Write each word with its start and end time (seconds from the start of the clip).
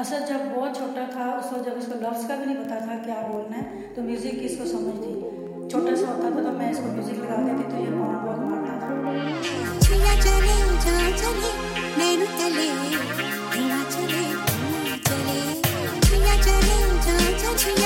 असल 0.00 0.22
जब 0.26 0.44
बहुत 0.50 0.76
छोटा 0.76 1.02
था 1.06 1.24
उस 1.38 1.52
वक्त 1.52 1.64
जब 1.64 1.78
इसको 1.78 1.96
लफ्ज़ 2.02 2.26
का 2.28 2.36
भी 2.36 2.44
नहीं 2.44 2.56
पता 2.56 2.76
था 2.82 2.94
क्या 3.00 3.16
बोलना 3.22 3.56
है 3.56 3.64
तो 3.96 4.02
म्यूज़िक 4.02 4.38
की 4.38 4.46
इसको 4.46 4.68
समझ 4.68 4.94
थी 5.00 5.10
छोटा 5.68 5.94
सा 5.94 6.06
होता 6.06 6.30
था 6.30 6.44
तो 6.44 6.52
मैं 6.58 6.70
इसको 6.70 6.92
म्यूज़िक 6.92 7.18
लगा 7.18 7.36
देती 7.48 7.66
तो 7.72 7.82
ये 7.82 7.90
बहुत 7.90 8.22
बहुत 8.22 8.38
मारता 8.46 8.72
था 8.80 8.88
छुया 9.84 10.14
चले 10.24 10.56
जा 10.86 10.96
चले 11.20 11.52
नैनु 11.98 12.30
तले 12.38 12.66
धीमा 13.52 13.82
चले 13.92 14.24
धीमा 14.70 14.96
चले 15.04 15.38
छुया 16.08 16.34
चले 16.40 16.64
जा 16.64 17.10
जा 17.10 17.76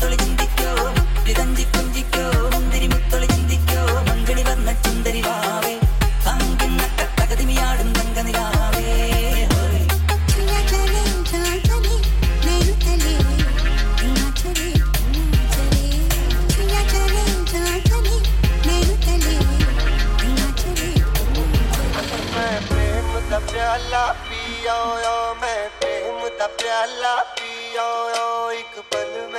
തൊളി 0.00 0.16
ചിന്തിക്കോ 0.20 0.68
വിതന്തി 1.26 1.64
കുഞ്ചിക്കോ 1.74 2.24
മുന്തിരി 2.52 2.88
മുത്തൊളി 2.92 3.26
ചിന്തിക്കോ 3.32 3.80
മങ്കളി 4.08 4.42
വന്ന 4.48 4.68
ചുന്തരി 4.84 5.22
വാവേ 5.26 5.74
പങ്കിന്ന 6.26 6.82
കട്ടകതിമിയാടും 7.00 7.90
തങ്കനിലാവേ. 7.98 8.86
प्याला 23.50 24.00
पियो 24.26 24.78
मैं 25.40 25.60
प्रेम 25.80 26.18
दा 26.38 26.46
प्याला 26.60 27.14
पियो। 27.38 28.17
एक 28.67 28.79
पल 28.93 29.11
में 29.33 29.36